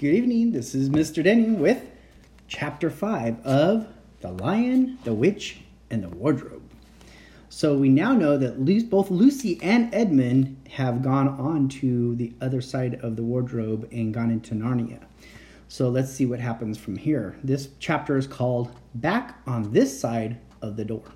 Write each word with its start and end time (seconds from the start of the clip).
Good 0.00 0.14
evening. 0.14 0.52
This 0.52 0.74
is 0.74 0.88
Mr. 0.88 1.22
Denning 1.22 1.60
with 1.60 1.84
chapter 2.48 2.88
5 2.88 3.44
of 3.44 3.86
The 4.22 4.32
Lion, 4.32 4.96
the 5.04 5.12
Witch, 5.12 5.60
and 5.90 6.02
the 6.02 6.08
Wardrobe. 6.08 6.62
So 7.50 7.76
we 7.76 7.90
now 7.90 8.14
know 8.14 8.38
that 8.38 8.88
both 8.88 9.10
Lucy 9.10 9.60
and 9.62 9.94
Edmund 9.94 10.56
have 10.70 11.02
gone 11.02 11.28
on 11.28 11.68
to 11.80 12.16
the 12.16 12.32
other 12.40 12.62
side 12.62 12.94
of 13.02 13.16
the 13.16 13.22
wardrobe 13.22 13.90
and 13.92 14.14
gone 14.14 14.30
into 14.30 14.54
Narnia. 14.54 15.02
So 15.68 15.90
let's 15.90 16.10
see 16.10 16.24
what 16.24 16.40
happens 16.40 16.78
from 16.78 16.96
here. 16.96 17.38
This 17.44 17.68
chapter 17.78 18.16
is 18.16 18.26
called 18.26 18.74
Back 18.94 19.42
on 19.46 19.70
This 19.74 20.00
Side 20.00 20.40
of 20.62 20.78
the 20.78 20.84
Door. 20.86 21.12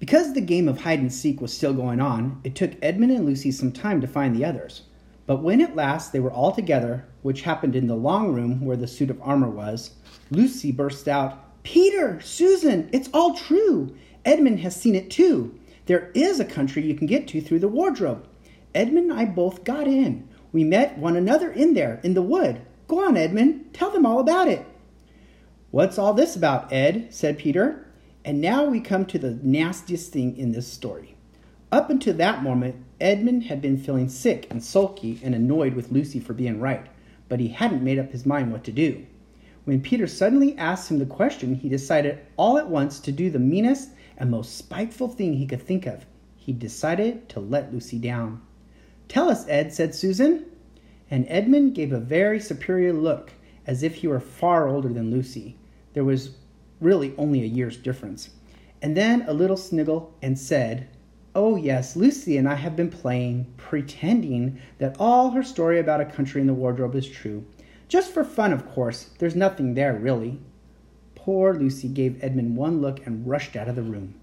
Because 0.00 0.32
the 0.32 0.40
game 0.40 0.66
of 0.66 0.80
hide 0.80 0.98
and 0.98 1.12
seek 1.12 1.40
was 1.40 1.52
still 1.56 1.72
going 1.72 2.00
on, 2.00 2.40
it 2.42 2.56
took 2.56 2.72
Edmund 2.82 3.12
and 3.12 3.26
Lucy 3.26 3.52
some 3.52 3.70
time 3.70 4.00
to 4.00 4.08
find 4.08 4.34
the 4.34 4.44
others. 4.44 4.82
But 5.30 5.44
when 5.44 5.60
at 5.60 5.76
last 5.76 6.12
they 6.12 6.18
were 6.18 6.32
all 6.32 6.50
together, 6.50 7.06
which 7.22 7.42
happened 7.42 7.76
in 7.76 7.86
the 7.86 7.94
long 7.94 8.32
room 8.32 8.64
where 8.64 8.76
the 8.76 8.88
suit 8.88 9.10
of 9.10 9.22
armor 9.22 9.48
was, 9.48 9.92
Lucy 10.32 10.72
burst 10.72 11.06
out, 11.06 11.62
Peter, 11.62 12.20
Susan, 12.20 12.90
it's 12.92 13.08
all 13.14 13.36
true. 13.36 13.96
Edmund 14.24 14.58
has 14.58 14.74
seen 14.74 14.96
it 14.96 15.08
too. 15.08 15.56
There 15.86 16.10
is 16.14 16.40
a 16.40 16.44
country 16.44 16.82
you 16.82 16.96
can 16.96 17.06
get 17.06 17.28
to 17.28 17.40
through 17.40 17.60
the 17.60 17.68
wardrobe. 17.68 18.26
Edmund 18.74 19.12
and 19.12 19.20
I 19.20 19.24
both 19.24 19.62
got 19.62 19.86
in. 19.86 20.28
We 20.50 20.64
met 20.64 20.98
one 20.98 21.14
another 21.14 21.52
in 21.52 21.74
there, 21.74 22.00
in 22.02 22.14
the 22.14 22.22
wood. 22.22 22.62
Go 22.88 23.06
on, 23.06 23.16
Edmund, 23.16 23.72
tell 23.72 23.92
them 23.92 24.04
all 24.04 24.18
about 24.18 24.48
it. 24.48 24.66
What's 25.70 25.96
all 25.96 26.12
this 26.12 26.34
about, 26.34 26.72
Ed? 26.72 27.14
said 27.14 27.38
Peter. 27.38 27.86
And 28.24 28.40
now 28.40 28.64
we 28.64 28.80
come 28.80 29.06
to 29.06 29.18
the 29.20 29.38
nastiest 29.44 30.12
thing 30.12 30.36
in 30.36 30.50
this 30.50 30.66
story. 30.66 31.14
Up 31.70 31.88
until 31.88 32.14
that 32.14 32.42
moment, 32.42 32.84
Edmund 33.00 33.44
had 33.44 33.62
been 33.62 33.78
feeling 33.78 34.08
sick 34.08 34.46
and 34.50 34.62
sulky 34.62 35.18
and 35.22 35.34
annoyed 35.34 35.74
with 35.74 35.90
Lucy 35.90 36.20
for 36.20 36.34
being 36.34 36.60
right, 36.60 36.86
but 37.28 37.40
he 37.40 37.48
hadn't 37.48 37.82
made 37.82 37.98
up 37.98 38.12
his 38.12 38.26
mind 38.26 38.52
what 38.52 38.64
to 38.64 38.72
do. 38.72 39.06
When 39.64 39.80
Peter 39.80 40.06
suddenly 40.06 40.56
asked 40.58 40.90
him 40.90 40.98
the 40.98 41.06
question, 41.06 41.54
he 41.54 41.68
decided 41.68 42.18
all 42.36 42.58
at 42.58 42.68
once 42.68 42.98
to 43.00 43.12
do 43.12 43.30
the 43.30 43.38
meanest 43.38 43.90
and 44.16 44.30
most 44.30 44.56
spiteful 44.56 45.08
thing 45.08 45.34
he 45.34 45.46
could 45.46 45.62
think 45.62 45.86
of. 45.86 46.04
He 46.36 46.52
decided 46.52 47.28
to 47.30 47.40
let 47.40 47.72
Lucy 47.72 47.98
down. 47.98 48.42
Tell 49.08 49.28
us, 49.28 49.46
Ed, 49.48 49.72
said 49.72 49.94
Susan. 49.94 50.46
And 51.10 51.26
Edmund 51.28 51.74
gave 51.74 51.92
a 51.92 52.00
very 52.00 52.40
superior 52.40 52.92
look, 52.92 53.32
as 53.66 53.82
if 53.82 53.96
he 53.96 54.08
were 54.08 54.20
far 54.20 54.68
older 54.68 54.88
than 54.88 55.10
Lucy. 55.10 55.56
There 55.92 56.04
was 56.04 56.36
really 56.80 57.14
only 57.18 57.42
a 57.42 57.46
year's 57.46 57.76
difference. 57.76 58.30
And 58.82 58.96
then 58.96 59.22
a 59.28 59.32
little 59.32 59.56
sniggle 59.56 60.14
and 60.22 60.38
said, 60.38 60.88
Oh, 61.32 61.54
yes, 61.54 61.94
Lucy 61.94 62.36
and 62.38 62.48
I 62.48 62.56
have 62.56 62.74
been 62.74 62.90
playing, 62.90 63.52
pretending 63.56 64.60
that 64.78 64.96
all 64.98 65.30
her 65.30 65.44
story 65.44 65.78
about 65.78 66.00
a 66.00 66.04
country 66.04 66.40
in 66.40 66.48
the 66.48 66.54
wardrobe 66.54 66.96
is 66.96 67.08
true. 67.08 67.44
Just 67.86 68.12
for 68.12 68.24
fun, 68.24 68.52
of 68.52 68.68
course. 68.68 69.10
There's 69.18 69.36
nothing 69.36 69.74
there, 69.74 69.94
really. 69.94 70.40
Poor 71.14 71.54
Lucy 71.54 71.86
gave 71.86 72.22
Edmund 72.22 72.56
one 72.56 72.80
look 72.80 73.06
and 73.06 73.28
rushed 73.28 73.54
out 73.54 73.68
of 73.68 73.76
the 73.76 73.82
room. 73.82 74.14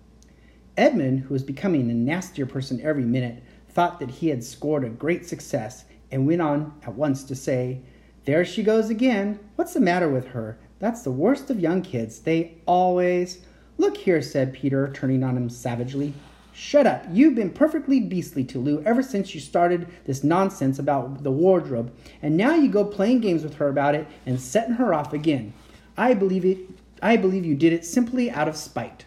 Edmund, 0.75 1.21
who 1.21 1.33
was 1.33 1.43
becoming 1.43 1.89
a 1.89 1.93
nastier 1.93 2.45
person 2.45 2.81
every 2.81 3.05
minute, 3.05 3.41
thought 3.69 4.01
that 4.01 4.11
he 4.11 4.27
had 4.27 4.43
scored 4.43 4.83
a 4.83 4.89
great 4.89 5.25
success 5.25 5.85
and 6.11 6.27
went 6.27 6.41
on 6.41 6.73
at 6.83 6.95
once 6.95 7.23
to 7.23 7.35
say, 7.35 7.79
There 8.25 8.43
she 8.43 8.63
goes 8.63 8.89
again. 8.89 9.39
What's 9.55 9.73
the 9.73 9.79
matter 9.79 10.09
with 10.09 10.27
her? 10.29 10.57
That's 10.79 11.03
the 11.03 11.11
worst 11.11 11.49
of 11.49 11.59
young 11.59 11.83
kids. 11.83 12.19
They 12.19 12.57
always. 12.65 13.45
Look 13.77 13.95
here, 13.95 14.21
said 14.21 14.53
Peter, 14.53 14.91
turning 14.93 15.23
on 15.23 15.37
him 15.37 15.49
savagely. 15.49 16.13
Shut 16.59 16.87
up. 16.87 17.05
You've 17.11 17.35
been 17.35 17.51
perfectly 17.51 17.99
beastly 17.99 18.43
to 18.45 18.57
Lou 18.57 18.81
ever 18.81 19.03
since 19.03 19.35
you 19.35 19.39
started 19.39 19.87
this 20.05 20.23
nonsense 20.23 20.79
about 20.79 21.21
the 21.21 21.31
wardrobe, 21.31 21.93
and 22.19 22.35
now 22.35 22.55
you 22.55 22.67
go 22.67 22.83
playing 22.83 23.19
games 23.19 23.43
with 23.43 23.53
her 23.57 23.69
about 23.69 23.93
it 23.93 24.07
and 24.25 24.41
setting 24.41 24.73
her 24.73 24.91
off 24.91 25.13
again. 25.13 25.53
I 25.95 26.15
believe 26.15 26.43
it. 26.43 26.57
I 26.99 27.15
believe 27.15 27.45
you 27.45 27.53
did 27.53 27.73
it 27.73 27.85
simply 27.85 28.31
out 28.31 28.47
of 28.47 28.57
spite. 28.57 29.05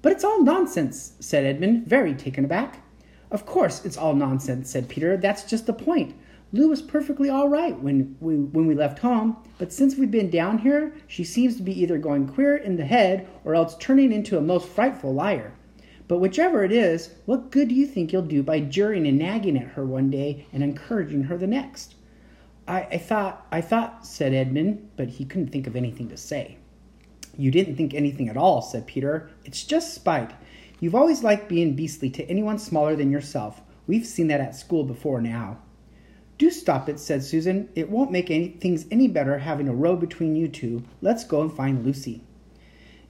But 0.00 0.12
it's 0.12 0.24
all 0.24 0.42
nonsense, 0.42 1.12
said 1.20 1.44
Edmund, 1.44 1.86
very 1.86 2.14
taken 2.14 2.46
aback. 2.46 2.82
Of 3.30 3.44
course, 3.44 3.84
it's 3.84 3.98
all 3.98 4.14
nonsense, 4.14 4.70
said 4.70 4.88
Peter. 4.88 5.18
That's 5.18 5.44
just 5.44 5.66
the 5.66 5.74
point. 5.74 6.16
Lou 6.54 6.70
was 6.70 6.80
perfectly 6.80 7.28
all 7.28 7.50
right 7.50 7.78
when 7.78 8.16
we, 8.18 8.36
when 8.36 8.66
we 8.66 8.74
left 8.74 9.00
home, 9.00 9.36
but 9.58 9.74
since 9.74 9.96
we've 9.96 10.10
been 10.10 10.30
down 10.30 10.56
here, 10.56 10.94
she 11.06 11.22
seems 11.22 11.56
to 11.56 11.62
be 11.62 11.78
either 11.82 11.98
going 11.98 12.26
queer 12.26 12.56
in 12.56 12.76
the 12.76 12.86
head 12.86 13.28
or 13.44 13.54
else 13.54 13.76
turning 13.78 14.10
into 14.10 14.38
a 14.38 14.40
most 14.40 14.66
frightful 14.66 15.12
liar. 15.12 15.52
But 16.08 16.18
whichever 16.18 16.64
it 16.64 16.72
is, 16.72 17.10
what 17.26 17.50
good 17.50 17.68
do 17.68 17.74
you 17.74 17.86
think 17.86 18.12
you'll 18.12 18.22
do 18.22 18.42
by 18.42 18.60
jeering 18.60 19.06
and 19.06 19.18
nagging 19.18 19.58
at 19.58 19.68
her 19.68 19.84
one 19.84 20.10
day 20.10 20.46
and 20.54 20.62
encouraging 20.62 21.24
her 21.24 21.36
the 21.36 21.46
next? 21.46 21.94
I, 22.66 22.80
I 22.82 22.98
thought, 22.98 23.46
I 23.52 23.60
thought, 23.60 24.06
said 24.06 24.32
Edmund, 24.32 24.90
but 24.96 25.08
he 25.08 25.26
couldn't 25.26 25.48
think 25.48 25.66
of 25.66 25.76
anything 25.76 26.08
to 26.08 26.16
say. 26.16 26.56
You 27.36 27.50
didn't 27.50 27.76
think 27.76 27.92
anything 27.92 28.28
at 28.28 28.36
all, 28.38 28.62
said 28.62 28.86
Peter. 28.86 29.30
It's 29.44 29.64
just 29.64 29.94
spite. 29.94 30.32
You've 30.80 30.94
always 30.94 31.22
liked 31.22 31.48
being 31.48 31.74
beastly 31.74 32.08
to 32.10 32.24
anyone 32.24 32.58
smaller 32.58 32.96
than 32.96 33.12
yourself. 33.12 33.60
We've 33.86 34.06
seen 34.06 34.28
that 34.28 34.40
at 34.40 34.56
school 34.56 34.84
before 34.84 35.20
now. 35.20 35.58
Do 36.38 36.50
stop 36.50 36.88
it, 36.88 37.00
said 37.00 37.22
Susan. 37.22 37.68
It 37.74 37.90
won't 37.90 38.12
make 38.12 38.30
any, 38.30 38.48
things 38.48 38.86
any 38.90 39.08
better 39.08 39.38
having 39.38 39.68
a 39.68 39.74
row 39.74 39.96
between 39.96 40.36
you 40.36 40.48
two. 40.48 40.84
Let's 41.02 41.24
go 41.24 41.42
and 41.42 41.52
find 41.52 41.84
Lucy. 41.84 42.22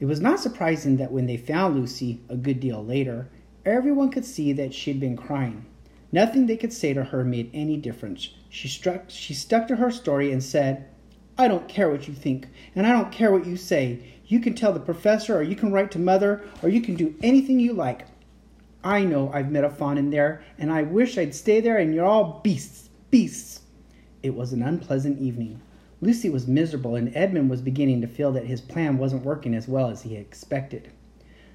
It 0.00 0.06
was 0.06 0.20
not 0.20 0.40
surprising 0.40 0.96
that 0.96 1.12
when 1.12 1.26
they 1.26 1.36
found 1.36 1.76
Lucy, 1.76 2.20
a 2.28 2.36
good 2.36 2.60
deal 2.60 2.84
later, 2.84 3.28
everyone 3.64 4.10
could 4.10 4.24
see 4.24 4.52
that 4.52 4.72
she 4.72 4.90
had 4.90 5.00
been 5.00 5.16
crying. 5.16 5.66
Nothing 6.12 6.46
they 6.46 6.56
could 6.56 6.72
say 6.72 6.94
to 6.94 7.04
her 7.04 7.24
made 7.24 7.50
any 7.52 7.76
difference. 7.76 8.34
She, 8.48 8.68
struck, 8.68 9.04
she 9.08 9.34
stuck 9.34 9.68
to 9.68 9.76
her 9.76 9.90
story 9.90 10.32
and 10.32 10.42
said, 10.42 10.88
I 11.36 11.48
don't 11.48 11.68
care 11.68 11.90
what 11.90 12.08
you 12.08 12.14
think, 12.14 12.48
and 12.74 12.86
I 12.86 12.92
don't 12.92 13.12
care 13.12 13.30
what 13.30 13.46
you 13.46 13.56
say. 13.56 14.02
You 14.26 14.40
can 14.40 14.54
tell 14.54 14.72
the 14.72 14.80
professor, 14.80 15.36
or 15.36 15.42
you 15.42 15.56
can 15.56 15.72
write 15.72 15.90
to 15.92 15.98
mother, 15.98 16.42
or 16.62 16.68
you 16.68 16.80
can 16.80 16.94
do 16.94 17.14
anything 17.22 17.60
you 17.60 17.72
like. 17.72 18.06
I 18.82 19.04
know 19.04 19.30
I've 19.32 19.50
met 19.50 19.64
a 19.64 19.70
fawn 19.70 19.98
in 19.98 20.10
there, 20.10 20.42
and 20.58 20.72
I 20.72 20.82
wish 20.82 21.18
I'd 21.18 21.34
stay 21.34 21.60
there, 21.60 21.76
and 21.76 21.94
you're 21.94 22.06
all 22.06 22.40
beasts 22.42 22.88
beasts! 23.10 23.62
It 24.22 24.34
was 24.34 24.52
an 24.52 24.62
unpleasant 24.62 25.18
evening. 25.18 25.62
Lucy 26.00 26.30
was 26.30 26.46
miserable, 26.46 26.94
and 26.94 27.14
Edmund 27.16 27.50
was 27.50 27.60
beginning 27.60 28.00
to 28.00 28.06
feel 28.06 28.30
that 28.32 28.46
his 28.46 28.60
plan 28.60 28.98
wasn't 28.98 29.24
working 29.24 29.54
as 29.54 29.66
well 29.66 29.90
as 29.90 30.02
he 30.02 30.14
had 30.14 30.24
expected. 30.24 30.90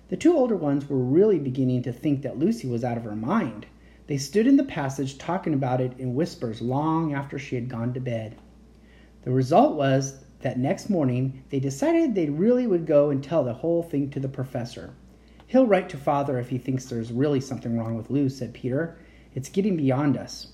The 0.09 0.17
two 0.17 0.35
older 0.35 0.57
ones 0.57 0.89
were 0.89 0.97
really 0.97 1.39
beginning 1.39 1.81
to 1.83 1.93
think 1.93 2.21
that 2.21 2.37
Lucy 2.37 2.67
was 2.67 2.83
out 2.83 2.97
of 2.97 3.05
her 3.05 3.15
mind. 3.15 3.65
They 4.07 4.17
stood 4.17 4.45
in 4.45 4.57
the 4.57 4.63
passage 4.63 5.17
talking 5.17 5.53
about 5.53 5.79
it 5.79 5.97
in 5.97 6.13
whispers 6.13 6.61
long 6.61 7.13
after 7.13 7.39
she 7.39 7.55
had 7.55 7.69
gone 7.69 7.93
to 7.93 8.01
bed. 8.01 8.35
The 9.23 9.31
result 9.31 9.75
was 9.75 10.25
that 10.41 10.59
next 10.59 10.89
morning 10.89 11.43
they 11.49 11.61
decided 11.61 12.13
they 12.13 12.29
really 12.29 12.67
would 12.67 12.85
go 12.85 13.09
and 13.11 13.23
tell 13.23 13.45
the 13.45 13.53
whole 13.53 13.81
thing 13.81 14.09
to 14.09 14.19
the 14.19 14.27
professor. 14.27 14.93
He'll 15.47 15.67
write 15.67 15.87
to 15.89 15.97
father 15.97 16.37
if 16.37 16.49
he 16.49 16.57
thinks 16.57 16.85
there's 16.85 17.13
really 17.13 17.39
something 17.39 17.77
wrong 17.77 17.95
with 17.95 18.09
Lou, 18.09 18.27
said 18.27 18.53
Peter. 18.53 18.97
It's 19.33 19.47
getting 19.47 19.77
beyond 19.77 20.17
us. 20.17 20.47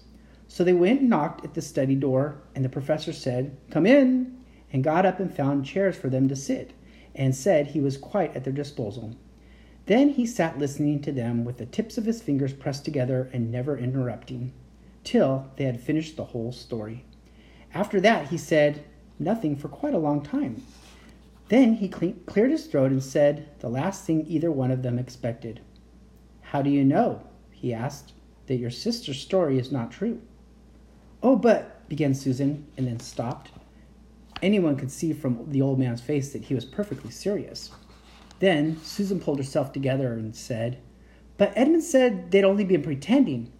So 0.52 0.64
they 0.64 0.74
went 0.74 1.02
and 1.02 1.10
knocked 1.12 1.46
at 1.46 1.54
the 1.54 1.62
study 1.62 1.94
door, 1.94 2.42
and 2.56 2.66
the 2.66 2.70
professor 2.70 3.14
said, 3.14 3.56
Come 3.70 3.86
in, 3.86 4.36
and 4.74 4.84
got 4.84 5.06
up 5.06 5.20
and 5.20 5.34
found 5.34 5.64
chairs 5.64 5.96
for 5.96 6.10
them 6.10 6.28
to 6.28 6.36
sit, 6.36 6.74
and 7.14 7.36
said 7.36 7.68
he 7.68 7.80
was 7.80 7.98
quite 7.98 8.36
at 8.36 8.44
their 8.44 8.52
disposal. 8.52 9.16
Then 9.86 10.10
he 10.10 10.26
sat 10.26 10.58
listening 10.58 11.04
to 11.04 11.12
them 11.12 11.46
with 11.46 11.60
the 11.60 11.68
tips 11.68 12.00
of 12.00 12.06
his 12.06 12.22
fingers 12.22 12.52
pressed 12.52 12.84
together 12.84 13.30
and 13.32 13.52
never 13.52 13.78
interrupting, 13.78 14.52
till 15.04 15.50
they 15.56 15.66
had 15.66 15.80
finished 15.80 16.18
the 16.18 16.26
whole 16.26 16.52
story. 16.52 17.06
After 17.72 18.02
that, 18.02 18.30
he 18.30 18.38
said 18.38 18.84
nothing 19.20 19.56
for 19.56 19.68
quite 19.68 19.94
a 19.94 20.00
long 20.00 20.24
time. 20.24 20.64
Then 21.50 21.76
he 21.76 21.88
cleared 21.88 22.52
his 22.52 22.66
throat 22.66 22.92
and 22.92 23.04
said 23.04 23.48
the 23.60 23.70
last 23.70 24.04
thing 24.04 24.26
either 24.28 24.52
one 24.52 24.72
of 24.72 24.82
them 24.82 24.98
expected. 24.98 25.62
How 26.42 26.64
do 26.64 26.72
you 26.72 26.84
know, 26.84 27.22
he 27.52 27.72
asked, 27.72 28.14
that 28.48 28.58
your 28.58 28.72
sister's 28.72 29.22
story 29.22 29.60
is 29.60 29.72
not 29.72 29.92
true? 29.92 30.22
Oh, 31.22 31.36
but, 31.36 31.88
began 31.90 32.14
Susan, 32.14 32.66
and 32.78 32.88
then 32.88 33.00
stopped. 33.00 33.52
Anyone 34.42 34.78
could 34.78 34.92
see 34.92 35.12
from 35.12 35.52
the 35.52 35.62
old 35.62 35.78
man's 35.78 36.00
face 36.00 36.32
that 36.32 36.46
he 36.46 36.56
was 36.56 36.64
perfectly 36.64 37.12
serious. 37.12 37.72
Then 38.40 38.82
Susan 38.84 39.20
pulled 39.20 39.38
herself 39.38 39.74
together 39.74 40.14
and 40.14 40.34
said, 40.34 40.80
But 41.38 41.52
Edmund 41.56 41.84
said 41.84 42.32
they'd 42.32 42.46
only 42.46 42.64
been 42.64 42.84
pretending. 42.84 43.52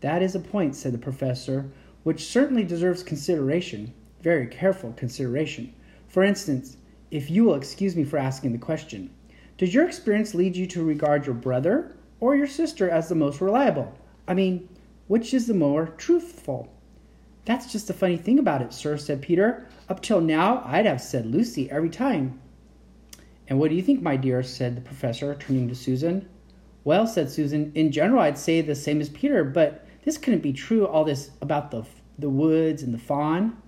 That 0.00 0.22
is 0.22 0.34
a 0.34 0.40
point, 0.40 0.74
said 0.74 0.92
the 0.92 0.98
professor, 0.98 1.70
which 2.02 2.26
certainly 2.26 2.64
deserves 2.64 3.04
consideration, 3.04 3.94
very 4.22 4.48
careful 4.48 4.92
consideration. 4.94 5.72
For 6.08 6.24
instance, 6.24 6.76
if 7.12 7.30
you 7.30 7.44
will 7.44 7.54
excuse 7.54 7.94
me 7.94 8.02
for 8.02 8.18
asking 8.18 8.52
the 8.52 8.58
question, 8.58 9.10
does 9.56 9.72
your 9.72 9.86
experience 9.86 10.34
lead 10.34 10.56
you 10.56 10.66
to 10.66 10.82
regard 10.82 11.26
your 11.26 11.34
brother 11.36 11.94
or 12.18 12.34
your 12.34 12.48
sister 12.48 12.90
as 12.90 13.08
the 13.08 13.14
most 13.14 13.40
reliable? 13.40 13.96
I 14.26 14.34
mean, 14.34 14.68
which 15.06 15.32
is 15.32 15.46
the 15.46 15.54
more 15.54 15.86
truthful? 15.96 16.72
That's 17.44 17.70
just 17.70 17.88
the 17.88 17.94
funny 17.94 18.16
thing 18.16 18.38
about 18.38 18.62
it, 18.62 18.72
sir, 18.72 18.96
said 18.96 19.20
Peter. 19.20 19.68
Up 19.88 20.00
till 20.00 20.20
now, 20.20 20.62
I'd 20.64 20.86
have 20.86 21.00
said 21.00 21.26
Lucy 21.26 21.70
every 21.70 21.90
time. 21.90 22.40
And 23.48 23.58
what 23.58 23.68
do 23.68 23.76
you 23.76 23.82
think, 23.82 24.00
my 24.00 24.16
dear? 24.16 24.42
said 24.42 24.76
the 24.76 24.80
professor, 24.80 25.34
turning 25.34 25.68
to 25.68 25.74
Susan. 25.74 26.26
Well, 26.84 27.06
said 27.06 27.30
Susan, 27.30 27.72
in 27.74 27.92
general, 27.92 28.22
I'd 28.22 28.38
say 28.38 28.60
the 28.62 28.74
same 28.74 29.00
as 29.00 29.10
Peter, 29.10 29.44
but 29.44 29.86
this 30.04 30.16
couldn't 30.16 30.42
be 30.42 30.52
true, 30.52 30.86
all 30.86 31.04
this 31.04 31.30
about 31.42 31.70
the, 31.70 31.84
the 32.18 32.30
woods 32.30 32.82
and 32.82 32.94
the 32.94 32.98
fawn. 32.98 33.60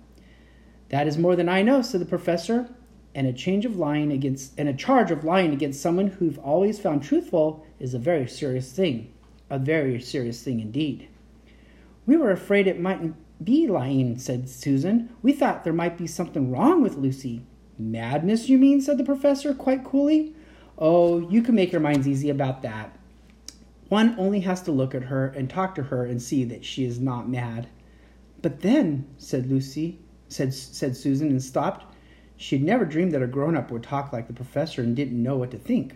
That 0.89 1.07
is 1.07 1.17
more 1.17 1.35
than 1.35 1.49
I 1.49 1.61
know, 1.61 1.81
said 1.83 2.01
the 2.01 2.05
professor. 2.05 2.69
And 3.13 3.27
a 3.27 3.33
change 3.33 3.65
of 3.65 3.77
lying 3.77 4.11
against 4.11 4.53
and 4.59 4.69
a 4.69 4.73
charge 4.73 5.09
of 5.09 5.23
lying 5.23 5.51
against 5.51 5.81
someone 5.81 6.07
who've 6.07 6.37
always 6.39 6.79
found 6.79 7.03
truthful 7.03 7.65
is 7.79 7.93
a 7.93 7.99
very 7.99 8.27
serious 8.27 8.71
thing. 8.71 9.11
A 9.49 9.57
very 9.57 9.99
serious 9.99 10.43
thing 10.43 10.59
indeed. 10.59 11.07
We 12.05 12.17
were 12.17 12.31
afraid 12.31 12.67
it 12.67 12.79
mightn't 12.79 13.15
be 13.43 13.67
lying, 13.67 14.17
said 14.17 14.49
Susan. 14.49 15.09
We 15.21 15.33
thought 15.33 15.63
there 15.63 15.73
might 15.73 15.97
be 15.97 16.07
something 16.07 16.51
wrong 16.51 16.81
with 16.81 16.95
Lucy. 16.95 17.43
Madness, 17.77 18.49
you 18.49 18.57
mean? 18.57 18.81
said 18.81 18.97
the 18.97 19.03
professor 19.03 19.53
quite 19.53 19.83
coolly. 19.83 20.33
Oh, 20.77 21.19
you 21.29 21.41
can 21.41 21.55
make 21.55 21.71
your 21.71 21.81
minds 21.81 22.07
easy 22.07 22.29
about 22.29 22.61
that. 22.63 22.97
One 23.89 24.15
only 24.17 24.41
has 24.41 24.61
to 24.63 24.71
look 24.71 24.93
at 24.93 25.03
her 25.03 25.27
and 25.27 25.49
talk 25.49 25.75
to 25.75 25.83
her 25.83 26.05
and 26.05 26.21
see 26.21 26.43
that 26.45 26.65
she 26.65 26.83
is 26.83 26.99
not 26.99 27.29
mad. 27.29 27.67
But 28.41 28.61
then, 28.61 29.07
said 29.17 29.49
Lucy, 29.49 29.99
said, 30.27 30.53
said 30.53 30.97
Susan, 30.97 31.29
and 31.29 31.41
stopped. 31.41 31.85
She 32.35 32.57
had 32.57 32.65
never 32.65 32.85
dreamed 32.85 33.13
that 33.13 33.23
a 33.23 33.27
grown 33.27 33.55
up 33.55 33.71
would 33.71 33.83
talk 33.83 34.11
like 34.11 34.27
the 34.27 34.33
professor 34.33 34.81
and 34.81 34.95
didn't 34.95 35.21
know 35.21 35.37
what 35.37 35.51
to 35.51 35.57
think. 35.57 35.95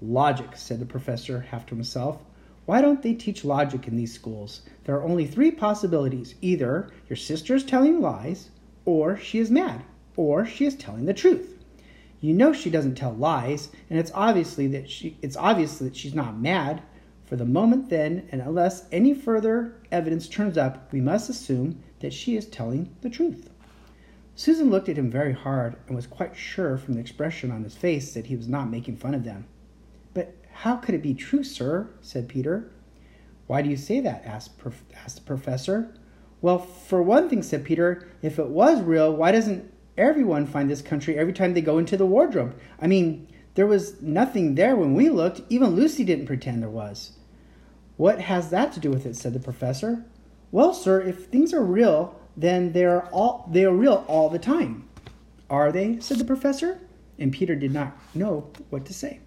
Logic, 0.00 0.54
said 0.54 0.80
the 0.80 0.86
professor, 0.86 1.40
half 1.40 1.66
to 1.66 1.74
himself. 1.74 2.22
Why 2.66 2.80
don't 2.80 3.02
they 3.02 3.12
teach 3.12 3.44
logic 3.44 3.86
in 3.86 3.96
these 3.96 4.14
schools? 4.14 4.62
There 4.84 4.94
are 4.94 5.04
only 5.04 5.26
three 5.26 5.50
possibilities. 5.50 6.34
Either 6.40 6.90
your 7.08 7.16
sister 7.16 7.54
is 7.54 7.64
telling 7.64 8.00
lies, 8.00 8.50
or 8.84 9.16
she 9.16 9.38
is 9.38 9.50
mad, 9.50 9.84
or 10.16 10.46
she 10.46 10.64
is 10.64 10.74
telling 10.74 11.04
the 11.04 11.12
truth. 11.12 11.58
You 12.20 12.32
know 12.32 12.54
she 12.54 12.70
doesn't 12.70 12.94
tell 12.94 13.12
lies, 13.12 13.68
and 13.90 13.98
it's 13.98 14.12
obviously 14.14 14.66
that 14.68 14.88
she 14.88 15.18
it's 15.20 15.36
obvious 15.36 15.78
that 15.78 15.94
she's 15.94 16.14
not 16.14 16.40
mad. 16.40 16.82
For 17.26 17.36
the 17.36 17.44
moment 17.44 17.90
then, 17.90 18.28
and 18.32 18.40
unless 18.40 18.86
any 18.90 19.12
further 19.12 19.76
evidence 19.92 20.28
turns 20.28 20.56
up, 20.56 20.90
we 20.90 21.00
must 21.00 21.28
assume 21.28 21.82
that 22.00 22.12
she 22.14 22.36
is 22.36 22.46
telling 22.46 22.94
the 23.02 23.10
truth. 23.10 23.50
Susan 24.36 24.70
looked 24.70 24.88
at 24.88 24.96
him 24.98 25.10
very 25.10 25.32
hard 25.32 25.76
and 25.86 25.94
was 25.94 26.06
quite 26.06 26.36
sure 26.36 26.76
from 26.76 26.94
the 26.94 27.00
expression 27.00 27.50
on 27.50 27.62
his 27.62 27.76
face 27.76 28.14
that 28.14 28.26
he 28.26 28.36
was 28.36 28.48
not 28.48 28.70
making 28.70 28.96
fun 28.96 29.14
of 29.14 29.24
them. 29.24 29.46
How 30.58 30.76
could 30.76 30.94
it 30.94 31.02
be 31.02 31.14
true, 31.14 31.42
sir? 31.42 31.88
said 32.00 32.28
Peter. 32.28 32.70
Why 33.46 33.60
do 33.60 33.68
you 33.68 33.76
say 33.76 34.00
that? 34.00 34.24
asked, 34.24 34.56
prof- 34.56 34.84
asked 35.04 35.16
the 35.16 35.22
professor. 35.22 35.94
Well, 36.40 36.58
for 36.58 37.02
one 37.02 37.28
thing, 37.28 37.42
said 37.42 37.64
Peter, 37.64 38.08
if 38.22 38.38
it 38.38 38.48
was 38.48 38.80
real, 38.80 39.14
why 39.14 39.32
doesn't 39.32 39.72
everyone 39.98 40.46
find 40.46 40.70
this 40.70 40.80
country 40.80 41.18
every 41.18 41.32
time 41.32 41.54
they 41.54 41.60
go 41.60 41.78
into 41.78 41.96
the 41.96 42.06
wardrobe? 42.06 42.58
I 42.80 42.86
mean, 42.86 43.28
there 43.54 43.66
was 43.66 44.00
nothing 44.00 44.54
there 44.54 44.76
when 44.76 44.94
we 44.94 45.10
looked. 45.10 45.42
Even 45.48 45.70
Lucy 45.70 46.04
didn't 46.04 46.26
pretend 46.26 46.62
there 46.62 46.70
was. 46.70 47.12
What 47.96 48.20
has 48.20 48.50
that 48.50 48.72
to 48.72 48.80
do 48.80 48.90
with 48.90 49.06
it? 49.06 49.16
said 49.16 49.34
the 49.34 49.40
professor. 49.40 50.04
Well, 50.50 50.72
sir, 50.72 51.00
if 51.00 51.26
things 51.26 51.52
are 51.52 51.64
real, 51.64 52.18
then 52.36 52.72
they 52.72 52.84
are 52.84 53.06
all 53.10 53.48
they 53.50 53.64
are 53.64 53.74
real 53.74 54.04
all 54.08 54.28
the 54.30 54.38
time. 54.38 54.88
Are 55.50 55.70
they? 55.72 55.98
said 56.00 56.18
the 56.18 56.24
professor, 56.24 56.80
and 57.18 57.32
Peter 57.32 57.54
did 57.54 57.72
not 57.72 57.96
know 58.14 58.50
what 58.70 58.84
to 58.86 58.94
say. 58.94 59.20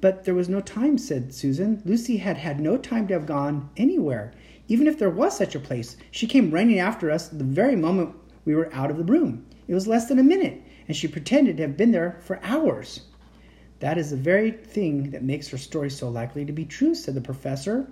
But 0.00 0.24
there 0.24 0.34
was 0.34 0.48
no 0.48 0.60
time, 0.60 0.98
said 0.98 1.34
Susan. 1.34 1.82
Lucy 1.84 2.18
had 2.18 2.36
had 2.36 2.60
no 2.60 2.76
time 2.76 3.06
to 3.08 3.14
have 3.14 3.26
gone 3.26 3.70
anywhere. 3.76 4.32
Even 4.68 4.86
if 4.86 4.98
there 4.98 5.10
was 5.10 5.36
such 5.36 5.54
a 5.54 5.60
place, 5.60 5.96
she 6.10 6.26
came 6.26 6.50
running 6.50 6.78
after 6.78 7.10
us 7.10 7.28
the 7.28 7.44
very 7.44 7.76
moment 7.76 8.14
we 8.44 8.54
were 8.54 8.72
out 8.74 8.90
of 8.90 8.98
the 8.98 9.04
room. 9.04 9.46
It 9.68 9.74
was 9.74 9.86
less 9.86 10.08
than 10.08 10.18
a 10.18 10.22
minute, 10.22 10.62
and 10.86 10.96
she 10.96 11.08
pretended 11.08 11.56
to 11.56 11.62
have 11.62 11.76
been 11.76 11.92
there 11.92 12.18
for 12.20 12.40
hours. 12.42 13.02
That 13.80 13.98
is 13.98 14.10
the 14.10 14.16
very 14.16 14.50
thing 14.50 15.10
that 15.10 15.22
makes 15.22 15.48
her 15.48 15.58
story 15.58 15.90
so 15.90 16.08
likely 16.08 16.44
to 16.44 16.52
be 16.52 16.64
true, 16.64 16.94
said 16.94 17.14
the 17.14 17.20
professor. 17.20 17.88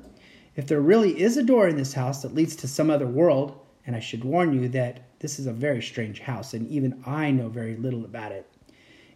If 0.56 0.66
there 0.66 0.80
really 0.80 1.20
is 1.20 1.36
a 1.36 1.42
door 1.42 1.68
in 1.68 1.76
this 1.76 1.94
house 1.94 2.22
that 2.22 2.34
leads 2.34 2.54
to 2.56 2.68
some 2.68 2.90
other 2.90 3.06
world, 3.06 3.58
and 3.86 3.96
I 3.96 4.00
should 4.00 4.24
warn 4.24 4.52
you 4.52 4.68
that 4.68 5.00
this 5.18 5.38
is 5.38 5.46
a 5.46 5.52
very 5.52 5.82
strange 5.82 6.20
house, 6.20 6.54
and 6.54 6.66
even 6.68 7.02
I 7.04 7.30
know 7.30 7.48
very 7.48 7.76
little 7.76 8.04
about 8.04 8.32
it. 8.32 8.48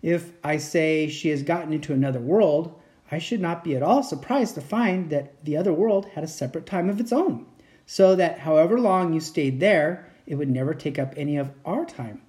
If 0.03 0.33
I 0.45 0.59
say 0.59 1.09
she 1.09 1.31
has 1.31 1.43
gotten 1.43 1.73
into 1.73 1.93
another 1.93 2.21
world, 2.21 2.81
I 3.11 3.19
should 3.19 3.41
not 3.41 3.65
be 3.65 3.75
at 3.75 3.83
all 3.83 4.03
surprised 4.03 4.55
to 4.55 4.61
find 4.61 5.11
that 5.11 5.45
the 5.45 5.57
other 5.57 5.73
world 5.73 6.07
had 6.15 6.23
a 6.23 6.29
separate 6.29 6.67
time 6.67 6.89
of 6.89 7.01
its 7.01 7.13
own, 7.13 7.47
so 7.87 8.15
that 8.15 8.41
however 8.41 8.79
long 8.79 9.13
you 9.13 9.21
stayed 9.21 9.61
there, 9.61 10.09
it 10.27 10.37
would 10.37 10.51
never 10.51 10.75
take 10.75 10.99
up 10.99 11.15
any 11.17 11.37
of 11.37 11.51
our 11.65 11.85
time. 11.85 12.21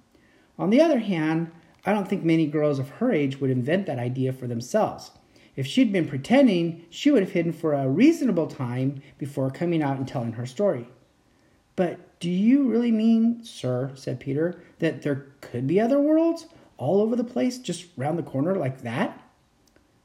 On 0.58 0.70
the 0.70 0.80
other 0.80 0.98
hand, 0.98 1.52
I 1.84 1.92
don't 1.92 2.08
think 2.08 2.24
many 2.24 2.46
girls 2.46 2.78
of 2.78 2.88
her 2.88 3.12
age 3.12 3.40
would 3.40 3.50
invent 3.50 3.86
that 3.86 3.98
idea 3.98 4.32
for 4.32 4.46
themselves. 4.46 5.12
If 5.56 5.66
she'd 5.66 5.92
been 5.92 6.08
pretending, 6.08 6.84
she 6.90 7.10
would 7.10 7.22
have 7.22 7.32
hidden 7.32 7.52
for 7.52 7.74
a 7.74 7.88
reasonable 7.88 8.46
time 8.46 9.02
before 9.18 9.50
coming 9.50 9.82
out 9.82 9.96
and 9.96 10.08
telling 10.08 10.32
her 10.32 10.46
story. 10.46 10.88
But 11.76 12.18
do 12.20 12.30
you 12.30 12.68
really 12.68 12.92
mean, 12.92 13.44
sir, 13.44 13.92
said 13.94 14.20
Peter, 14.20 14.62
that 14.78 15.02
there 15.02 15.26
could 15.40 15.66
be 15.66 15.80
other 15.80 16.00
worlds 16.00 16.46
all 16.80 17.00
over 17.00 17.14
the 17.14 17.22
place, 17.22 17.58
just 17.58 17.86
round 17.96 18.18
the 18.18 18.22
corner 18.24 18.56
like 18.56 18.80
that? 18.80 19.22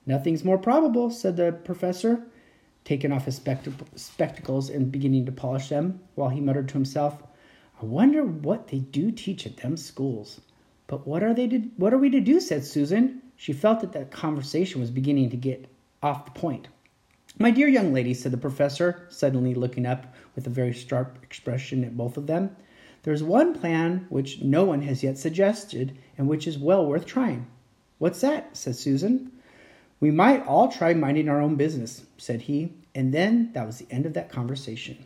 Nothing's 0.05 0.43
more 0.43 0.59
probable, 0.59 1.09
said 1.09 1.37
the 1.37 1.51
professor, 1.51 2.27
taking 2.83 3.11
off 3.11 3.25
his 3.25 3.41
spectacles 3.95 4.69
and 4.69 4.91
beginning 4.91 5.25
to 5.25 5.31
polish 5.31 5.69
them, 5.69 6.01
while 6.13 6.29
he 6.29 6.41
muttered 6.41 6.67
to 6.67 6.75
himself, 6.75 7.23
I 7.81 7.85
wonder 7.85 8.23
what 8.23 8.67
they 8.67 8.79
do 8.79 9.11
teach 9.11 9.45
at 9.47 9.57
them 9.57 9.77
schools. 9.77 10.41
But 10.87 11.07
what 11.07 11.23
are 11.23 11.33
they 11.33 11.47
to, 11.47 11.59
what 11.77 11.93
are 11.93 11.97
we 11.97 12.09
to 12.11 12.19
do? 12.19 12.39
said 12.39 12.63
Susan. 12.63 13.21
She 13.35 13.53
felt 13.53 13.81
that 13.81 13.91
the 13.91 14.05
conversation 14.05 14.79
was 14.79 14.91
beginning 14.91 15.29
to 15.31 15.37
get 15.37 15.67
off 16.03 16.25
the 16.25 16.39
point. 16.39 16.67
My 17.37 17.51
dear 17.51 17.67
young 17.67 17.91
lady, 17.91 18.13
said 18.13 18.31
the 18.31 18.37
professor, 18.37 19.07
suddenly 19.09 19.55
looking 19.55 19.85
up 19.85 20.13
with 20.35 20.47
a 20.47 20.51
very 20.51 20.71
sharp 20.71 21.17
expression 21.21 21.83
at 21.83 21.97
both 21.97 22.15
of 22.15 22.27
them, 22.27 22.55
there's 23.05 23.21
one 23.21 23.53
plan 23.53 24.07
which 24.09 24.41
no 24.41 24.63
one 24.63 24.81
has 24.81 25.03
yet 25.03 25.15
suggested 25.15 25.95
and 26.17 26.27
which 26.27 26.47
is 26.47 26.57
well 26.57 26.87
worth 26.87 27.05
trying. 27.05 27.45
What's 27.99 28.19
that? 28.21 28.57
said 28.57 28.75
Susan. 28.75 29.31
We 29.99 30.09
might 30.09 30.43
all 30.47 30.69
try 30.69 30.95
minding 30.95 31.29
our 31.29 31.39
own 31.39 31.55
business, 31.55 32.07
said 32.17 32.41
he, 32.41 32.73
and 32.95 33.13
then 33.13 33.51
that 33.53 33.67
was 33.67 33.77
the 33.77 33.85
end 33.91 34.07
of 34.07 34.15
that 34.15 34.31
conversation. 34.31 35.05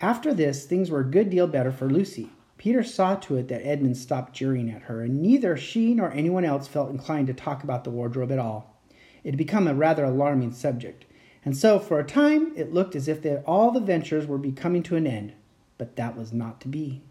After 0.00 0.34
this, 0.34 0.66
things 0.66 0.90
were 0.90 1.00
a 1.00 1.10
good 1.10 1.30
deal 1.30 1.46
better 1.46 1.70
for 1.70 1.88
Lucy. 1.88 2.30
Peter 2.58 2.82
saw 2.82 3.14
to 3.14 3.36
it 3.36 3.46
that 3.46 3.64
Edmund 3.64 3.96
stopped 3.96 4.32
jeering 4.32 4.68
at 4.68 4.82
her, 4.82 5.00
and 5.02 5.22
neither 5.22 5.56
she 5.56 5.94
nor 5.94 6.10
anyone 6.10 6.44
else 6.44 6.66
felt 6.66 6.90
inclined 6.90 7.28
to 7.28 7.34
talk 7.34 7.62
about 7.62 7.84
the 7.84 7.90
wardrobe 7.90 8.32
at 8.32 8.40
all. 8.40 8.76
It 9.22 9.30
had 9.30 9.38
become 9.38 9.68
a 9.68 9.74
rather 9.74 10.04
alarming 10.04 10.50
subject, 10.50 11.04
and 11.44 11.56
so 11.56 11.78
for 11.78 12.00
a 12.00 12.04
time 12.04 12.52
it 12.56 12.74
looked 12.74 12.96
as 12.96 13.06
if 13.06 13.24
all 13.46 13.70
the 13.70 13.78
ventures 13.78 14.26
were 14.26 14.36
becoming 14.36 14.82
to 14.82 14.96
an 14.96 15.06
end. 15.06 15.32
But 15.78 15.96
that 15.96 16.16
was 16.16 16.32
not 16.32 16.60
to 16.62 16.68
be. 16.68 17.02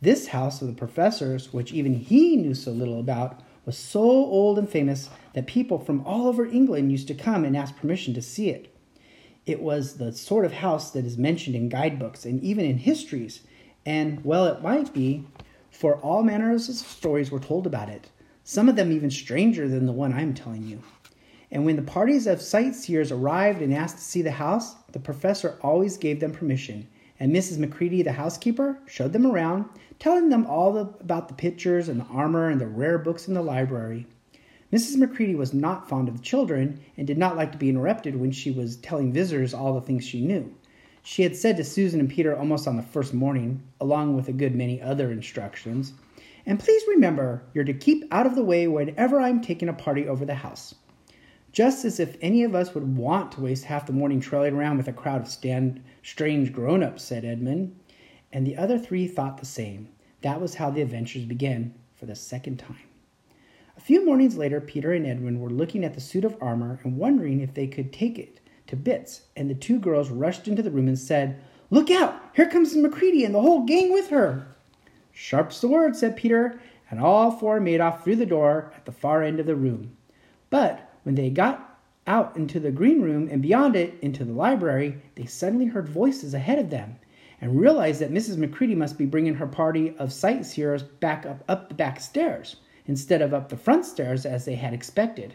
This 0.00 0.28
house 0.28 0.62
of 0.62 0.68
the 0.68 0.74
professor's, 0.74 1.52
which 1.52 1.72
even 1.72 1.94
he 1.94 2.36
knew 2.36 2.54
so 2.54 2.70
little 2.70 3.00
about, 3.00 3.40
was 3.64 3.76
so 3.76 4.00
old 4.00 4.58
and 4.58 4.68
famous 4.68 5.10
that 5.34 5.46
people 5.46 5.78
from 5.78 6.06
all 6.06 6.28
over 6.28 6.46
England 6.46 6.92
used 6.92 7.08
to 7.08 7.14
come 7.14 7.44
and 7.44 7.56
ask 7.56 7.76
permission 7.76 8.14
to 8.14 8.22
see 8.22 8.50
it. 8.50 8.74
It 9.44 9.60
was 9.60 9.96
the 9.96 10.12
sort 10.12 10.44
of 10.44 10.52
house 10.52 10.90
that 10.92 11.04
is 11.04 11.18
mentioned 11.18 11.56
in 11.56 11.68
guidebooks 11.68 12.24
and 12.24 12.42
even 12.42 12.64
in 12.64 12.78
histories 12.78 13.42
and, 13.88 14.22
well, 14.22 14.44
it 14.44 14.62
might 14.62 14.92
be, 14.92 15.24
for 15.70 15.96
all 15.96 16.22
manners 16.22 16.68
of 16.68 16.74
stories 16.74 17.30
were 17.30 17.38
told 17.38 17.66
about 17.66 17.88
it, 17.88 18.10
some 18.44 18.68
of 18.68 18.76
them 18.76 18.92
even 18.92 19.10
stranger 19.10 19.66
than 19.66 19.86
the 19.86 19.92
one 19.92 20.12
I'm 20.12 20.34
telling 20.34 20.64
you. 20.64 20.82
And 21.50 21.64
when 21.64 21.76
the 21.76 21.82
parties 21.82 22.26
of 22.26 22.42
sightseers 22.42 23.10
arrived 23.10 23.62
and 23.62 23.72
asked 23.72 23.96
to 23.96 24.02
see 24.02 24.20
the 24.20 24.32
house, 24.32 24.74
the 24.92 24.98
professor 24.98 25.58
always 25.62 25.96
gave 25.96 26.20
them 26.20 26.32
permission, 26.32 26.86
and 27.20 27.34
Mrs. 27.34 27.58
Macready, 27.58 28.02
the 28.02 28.12
housekeeper, 28.12 28.78
showed 28.86 29.12
them 29.12 29.26
around, 29.26 29.66
telling 29.98 30.28
them 30.28 30.46
all 30.46 30.72
the, 30.72 30.82
about 31.00 31.28
the 31.28 31.34
pictures 31.34 31.88
and 31.88 32.00
the 32.00 32.06
armor 32.06 32.48
and 32.48 32.60
the 32.60 32.66
rare 32.66 32.98
books 32.98 33.28
in 33.28 33.34
the 33.34 33.42
library. 33.42 34.06
Mrs. 34.72 34.96
Macready 34.96 35.34
was 35.34 35.54
not 35.54 35.88
fond 35.88 36.08
of 36.08 36.16
the 36.16 36.22
children 36.22 36.80
and 36.96 37.06
did 37.06 37.18
not 37.18 37.36
like 37.36 37.52
to 37.52 37.58
be 37.58 37.68
interrupted 37.68 38.16
when 38.16 38.30
she 38.30 38.50
was 38.50 38.76
telling 38.76 39.12
visitors 39.12 39.54
all 39.54 39.74
the 39.74 39.80
things 39.80 40.04
she 40.04 40.20
knew. 40.20 40.54
She 41.02 41.22
had 41.22 41.36
said 41.36 41.56
to 41.56 41.64
Susan 41.64 42.00
and 42.00 42.10
Peter 42.10 42.36
almost 42.36 42.68
on 42.68 42.76
the 42.76 42.82
first 42.82 43.14
morning, 43.14 43.62
along 43.80 44.14
with 44.14 44.28
a 44.28 44.32
good 44.32 44.54
many 44.54 44.82
other 44.82 45.10
instructions, 45.10 45.94
and 46.48 46.58
please 46.58 46.82
remember, 46.88 47.42
you're 47.52 47.64
to 47.64 47.74
keep 47.74 48.04
out 48.10 48.26
of 48.26 48.34
the 48.34 48.42
way 48.42 48.68
whenever 48.68 49.20
I'm 49.20 49.42
taking 49.42 49.68
a 49.68 49.74
party 49.74 50.08
over 50.08 50.24
the 50.24 50.34
house. 50.34 50.74
Just 51.52 51.84
as 51.84 51.98
if 51.98 52.16
any 52.20 52.44
of 52.44 52.54
us 52.54 52.74
would 52.74 52.96
want 52.96 53.32
to 53.32 53.40
waste 53.40 53.64
half 53.64 53.86
the 53.86 53.92
morning 53.92 54.20
trailing 54.20 54.54
around 54.54 54.76
with 54.76 54.88
a 54.88 54.92
crowd 54.92 55.22
of 55.22 55.28
stand, 55.28 55.82
strange 56.02 56.52
grown 56.52 56.82
ups, 56.82 57.02
said 57.02 57.24
Edmund. 57.24 57.74
And 58.32 58.46
the 58.46 58.56
other 58.56 58.78
three 58.78 59.06
thought 59.06 59.38
the 59.38 59.46
same. 59.46 59.88
That 60.20 60.40
was 60.40 60.54
how 60.54 60.70
the 60.70 60.82
adventures 60.82 61.24
began 61.24 61.74
for 61.94 62.06
the 62.06 62.14
second 62.14 62.58
time. 62.58 62.76
A 63.76 63.80
few 63.80 64.04
mornings 64.04 64.36
later, 64.36 64.60
Peter 64.60 64.92
and 64.92 65.06
Edmund 65.06 65.40
were 65.40 65.50
looking 65.50 65.84
at 65.84 65.94
the 65.94 66.00
suit 66.00 66.24
of 66.24 66.36
armor 66.40 66.80
and 66.82 66.98
wondering 66.98 67.40
if 67.40 67.54
they 67.54 67.66
could 67.66 67.92
take 67.92 68.18
it 68.18 68.40
to 68.66 68.76
bits, 68.76 69.22
and 69.36 69.48
the 69.48 69.54
two 69.54 69.78
girls 69.78 70.10
rushed 70.10 70.48
into 70.48 70.62
the 70.62 70.70
room 70.70 70.88
and 70.88 70.98
said, 70.98 71.40
Look 71.70 71.90
out! 71.90 72.20
Here 72.34 72.48
comes 72.48 72.74
Macready 72.76 73.24
and 73.24 73.34
the 73.34 73.40
whole 73.40 73.64
gang 73.64 73.92
with 73.92 74.10
her. 74.10 74.46
Sharp's 75.12 75.60
the 75.60 75.68
word, 75.68 75.96
said 75.96 76.16
Peter, 76.16 76.60
and 76.90 77.00
all 77.00 77.30
four 77.30 77.60
made 77.60 77.80
off 77.80 78.04
through 78.04 78.16
the 78.16 78.26
door 78.26 78.72
at 78.76 78.84
the 78.84 78.92
far 78.92 79.22
end 79.22 79.40
of 79.40 79.46
the 79.46 79.56
room. 79.56 79.96
But 80.50 80.87
when 81.02 81.14
they 81.14 81.30
got 81.30 81.78
out 82.06 82.36
into 82.36 82.58
the 82.58 82.70
green 82.70 83.02
room 83.02 83.28
and 83.30 83.42
beyond 83.42 83.76
it 83.76 83.98
into 84.00 84.24
the 84.24 84.32
library, 84.32 84.96
they 85.14 85.26
suddenly 85.26 85.66
heard 85.66 85.88
voices 85.88 86.34
ahead 86.34 86.58
of 86.58 86.70
them, 86.70 86.96
and 87.40 87.60
realized 87.60 88.00
that 88.00 88.12
Mrs. 88.12 88.36
Macready 88.36 88.74
must 88.74 88.98
be 88.98 89.06
bringing 89.06 89.34
her 89.34 89.46
party 89.46 89.94
of 89.98 90.12
sightseers 90.12 90.82
back 90.82 91.26
up, 91.26 91.44
up 91.48 91.68
the 91.68 91.74
back 91.74 92.00
stairs 92.00 92.56
instead 92.86 93.22
of 93.22 93.34
up 93.34 93.48
the 93.48 93.56
front 93.56 93.84
stairs 93.84 94.26
as 94.26 94.44
they 94.44 94.54
had 94.54 94.72
expected. 94.72 95.34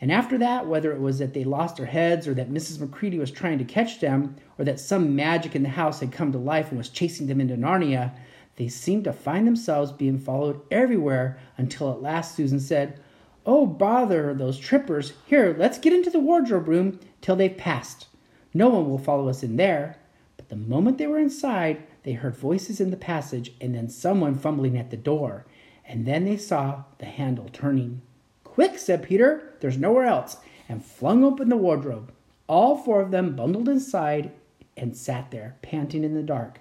And 0.00 0.12
after 0.12 0.38
that, 0.38 0.66
whether 0.66 0.92
it 0.92 1.00
was 1.00 1.18
that 1.18 1.34
they 1.34 1.44
lost 1.44 1.76
their 1.76 1.86
heads 1.86 2.28
or 2.28 2.34
that 2.34 2.50
Mrs. 2.50 2.80
Macready 2.80 3.18
was 3.18 3.30
trying 3.30 3.58
to 3.58 3.64
catch 3.64 4.00
them 4.00 4.36
or 4.58 4.64
that 4.64 4.78
some 4.78 5.16
magic 5.16 5.56
in 5.56 5.62
the 5.62 5.70
house 5.70 6.00
had 6.00 6.12
come 6.12 6.32
to 6.32 6.38
life 6.38 6.68
and 6.68 6.78
was 6.78 6.88
chasing 6.88 7.26
them 7.26 7.40
into 7.40 7.56
Narnia, 7.56 8.12
they 8.56 8.68
seemed 8.68 9.04
to 9.04 9.12
find 9.12 9.46
themselves 9.46 9.92
being 9.92 10.18
followed 10.18 10.60
everywhere 10.70 11.38
until 11.56 11.90
at 11.90 12.02
last 12.02 12.34
Susan 12.34 12.60
said, 12.60 13.00
Oh, 13.48 13.64
bother 13.64 14.34
those 14.34 14.58
trippers. 14.58 15.12
Here, 15.24 15.54
let's 15.56 15.78
get 15.78 15.92
into 15.92 16.10
the 16.10 16.18
wardrobe 16.18 16.66
room 16.66 16.98
till 17.20 17.36
they've 17.36 17.56
passed. 17.56 18.08
No 18.52 18.68
one 18.68 18.90
will 18.90 18.98
follow 18.98 19.28
us 19.28 19.44
in 19.44 19.56
there. 19.56 19.98
But 20.36 20.48
the 20.48 20.56
moment 20.56 20.98
they 20.98 21.06
were 21.06 21.20
inside, 21.20 21.84
they 22.02 22.12
heard 22.12 22.36
voices 22.36 22.80
in 22.80 22.90
the 22.90 22.96
passage 22.96 23.52
and 23.60 23.72
then 23.72 23.88
someone 23.88 24.34
fumbling 24.34 24.76
at 24.76 24.90
the 24.90 24.96
door. 24.96 25.46
And 25.84 26.04
then 26.04 26.24
they 26.24 26.36
saw 26.36 26.82
the 26.98 27.06
handle 27.06 27.48
turning. 27.52 28.02
Quick, 28.42 28.78
said 28.78 29.04
Peter, 29.04 29.54
there's 29.60 29.78
nowhere 29.78 30.06
else, 30.06 30.38
and 30.68 30.84
flung 30.84 31.22
open 31.22 31.48
the 31.48 31.56
wardrobe. 31.56 32.12
All 32.48 32.76
four 32.76 33.00
of 33.00 33.12
them 33.12 33.36
bundled 33.36 33.68
inside 33.68 34.32
and 34.76 34.96
sat 34.96 35.30
there, 35.30 35.56
panting 35.62 36.02
in 36.02 36.14
the 36.14 36.22
dark. 36.22 36.58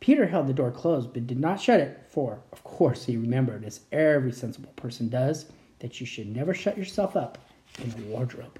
Peter 0.00 0.26
held 0.26 0.46
the 0.46 0.54
door 0.54 0.70
closed, 0.70 1.12
but 1.12 1.26
did 1.26 1.38
not 1.38 1.60
shut 1.60 1.80
it, 1.80 2.00
for, 2.08 2.40
of 2.52 2.64
course, 2.64 3.04
he 3.04 3.16
remembered, 3.16 3.64
as 3.64 3.80
every 3.92 4.32
sensible 4.32 4.72
person 4.76 5.08
does, 5.08 5.46
that 5.84 6.00
you 6.00 6.06
should 6.06 6.34
never 6.34 6.54
shut 6.54 6.78
yourself 6.78 7.14
up 7.14 7.36
in 7.82 7.92
a 7.92 8.06
wardrobe. 8.06 8.58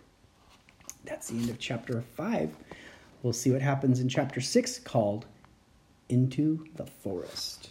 That's 1.06 1.28
the 1.28 1.38
end 1.38 1.48
of 1.48 1.58
chapter 1.58 2.02
5. 2.02 2.54
We'll 3.22 3.32
see 3.32 3.50
what 3.50 3.62
happens 3.62 4.00
in 4.00 4.10
chapter 4.10 4.42
6 4.42 4.80
called 4.80 5.24
Into 6.10 6.66
the 6.74 6.84
Forest. 6.84 7.70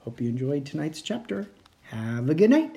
Hope 0.00 0.20
you 0.20 0.28
enjoyed 0.28 0.66
tonight's 0.66 1.00
chapter. 1.00 1.48
Have 1.84 2.28
a 2.28 2.34
good 2.34 2.50
night. 2.50 2.76